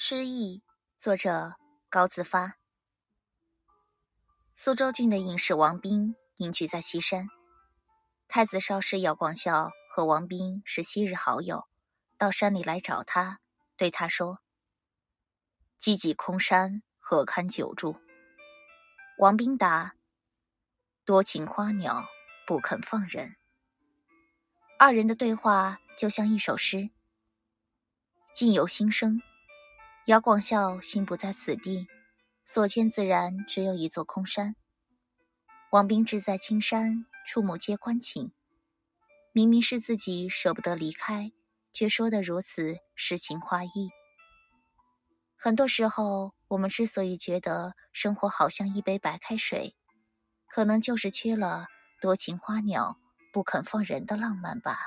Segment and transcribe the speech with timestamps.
[0.00, 0.62] 诗意，
[1.00, 1.56] 作者
[1.90, 2.56] 高自发。
[4.54, 7.26] 苏州郡的隐士王斌隐居在西山，
[8.28, 11.66] 太子少师姚广孝和王斌是昔日好友，
[12.16, 13.40] 到山里来找他，
[13.76, 14.38] 对他说
[15.82, 17.96] ：“寂寂空山，何堪久住？”
[19.18, 19.96] 王斌答
[21.04, 22.06] ：“多情花鸟，
[22.46, 23.34] 不肯放人。”
[24.78, 26.90] 二人的对话就像一首诗，
[28.32, 29.20] 境由心生。
[30.08, 31.86] 姚广孝心不在此地，
[32.42, 34.56] 所见自然只有一座空山。
[35.70, 38.32] 王彬志在青山，触目皆欢情。
[39.34, 41.30] 明明是自己舍不得离开，
[41.74, 43.90] 却说得如此诗情画意。
[45.36, 49.76] 很多时候，我们之所以觉得生活好像一杯白开水，
[50.46, 51.66] 可能就是缺了
[52.00, 52.96] 多情花鸟
[53.30, 54.78] 不肯放人的浪漫吧。